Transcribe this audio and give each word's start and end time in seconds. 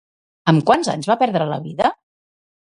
Amb 0.51 0.63
quants 0.69 0.89
anys 0.95 1.11
va 1.13 1.19
perdre 1.25 1.51
la 1.53 1.61
vida? 1.69 1.95